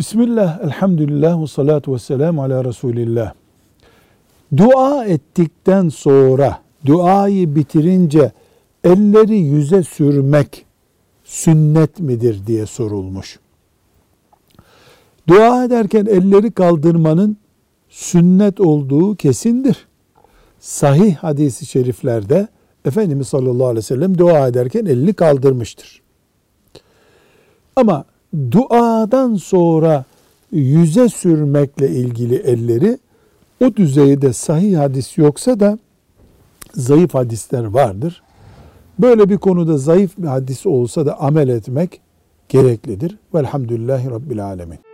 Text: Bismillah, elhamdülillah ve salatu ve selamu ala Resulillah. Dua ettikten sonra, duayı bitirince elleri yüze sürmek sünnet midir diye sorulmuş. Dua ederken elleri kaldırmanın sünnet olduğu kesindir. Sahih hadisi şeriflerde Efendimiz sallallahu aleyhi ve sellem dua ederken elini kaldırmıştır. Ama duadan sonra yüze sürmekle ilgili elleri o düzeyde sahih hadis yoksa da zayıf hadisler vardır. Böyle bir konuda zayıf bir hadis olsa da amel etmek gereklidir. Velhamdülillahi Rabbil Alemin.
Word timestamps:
Bismillah, 0.00 0.60
elhamdülillah 0.64 1.42
ve 1.42 1.46
salatu 1.46 1.94
ve 1.94 1.98
selamu 1.98 2.42
ala 2.42 2.64
Resulillah. 2.64 3.32
Dua 4.56 5.04
ettikten 5.04 5.88
sonra, 5.88 6.58
duayı 6.86 7.54
bitirince 7.54 8.32
elleri 8.84 9.38
yüze 9.38 9.82
sürmek 9.82 10.66
sünnet 11.24 12.00
midir 12.00 12.46
diye 12.46 12.66
sorulmuş. 12.66 13.38
Dua 15.28 15.64
ederken 15.64 16.06
elleri 16.06 16.50
kaldırmanın 16.50 17.36
sünnet 17.88 18.60
olduğu 18.60 19.16
kesindir. 19.16 19.86
Sahih 20.60 21.16
hadisi 21.16 21.66
şeriflerde 21.66 22.48
Efendimiz 22.84 23.28
sallallahu 23.28 23.66
aleyhi 23.66 23.76
ve 23.78 23.82
sellem 23.82 24.18
dua 24.18 24.48
ederken 24.48 24.86
elini 24.86 25.12
kaldırmıştır. 25.12 26.02
Ama 27.76 28.04
duadan 28.34 29.34
sonra 29.34 30.04
yüze 30.52 31.08
sürmekle 31.08 31.90
ilgili 31.90 32.34
elleri 32.34 32.98
o 33.64 33.76
düzeyde 33.76 34.32
sahih 34.32 34.78
hadis 34.78 35.18
yoksa 35.18 35.60
da 35.60 35.78
zayıf 36.74 37.14
hadisler 37.14 37.64
vardır. 37.64 38.22
Böyle 38.98 39.28
bir 39.28 39.38
konuda 39.38 39.78
zayıf 39.78 40.18
bir 40.18 40.26
hadis 40.26 40.66
olsa 40.66 41.06
da 41.06 41.20
amel 41.20 41.48
etmek 41.48 42.00
gereklidir. 42.48 43.18
Velhamdülillahi 43.34 44.10
Rabbil 44.10 44.44
Alemin. 44.44 44.89